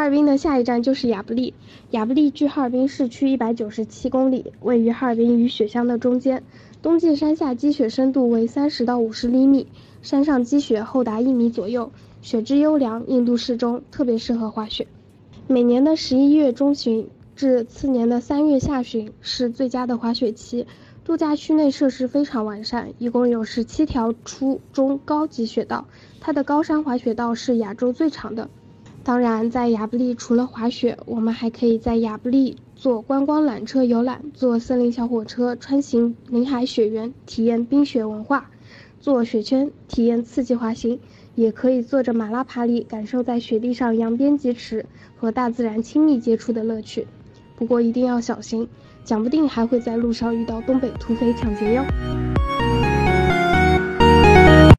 [0.00, 1.52] 哈尔滨的下一站就是亚布力。
[1.90, 6.42] 亚布力距哈尔滨市区一百九十七公里，位于哈尔滨与雪乡的中间。
[6.80, 9.66] 冬季山下积雪深度为三十到五十厘米，
[10.00, 11.92] 山上积雪厚达一米左右，
[12.22, 14.86] 雪质优良，硬度适中，特别适合滑雪。
[15.46, 17.06] 每年的十一月中旬
[17.36, 20.66] 至次年的三月下旬是最佳的滑雪期。
[21.04, 25.86] 度假区内设施非常完善，一共有十七条初中高级雪道，
[26.22, 28.48] 它的高山滑雪道是亚洲最长的。
[29.02, 38.44] 当然，在亚布力除了滑雪，我们还可以在亚布力坐观光缆车游览，坐森林小火车穿行林海雪原，体验冰雪文化；
[39.00, 41.00] 坐雪圈体验刺激滑行，
[41.34, 44.84] 也可以坐着马拉爬犁，感受在雪地上扬鞭疾驰
[45.18, 47.06] 和大自然亲密接触的乐趣。
[47.56, 48.68] 不过一定要小心，
[49.02, 51.84] 讲不定还会在路上遇到东北土匪抢劫哟。